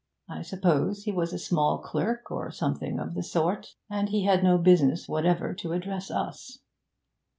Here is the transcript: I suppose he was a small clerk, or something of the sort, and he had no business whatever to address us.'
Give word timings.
I 0.27 0.41
suppose 0.41 1.03
he 1.03 1.11
was 1.11 1.31
a 1.31 1.37
small 1.37 1.77
clerk, 1.77 2.31
or 2.31 2.49
something 2.49 2.99
of 2.99 3.13
the 3.13 3.21
sort, 3.21 3.75
and 3.87 4.09
he 4.09 4.23
had 4.23 4.43
no 4.43 4.57
business 4.57 5.07
whatever 5.07 5.53
to 5.53 5.73
address 5.73 6.09
us.' 6.09 6.57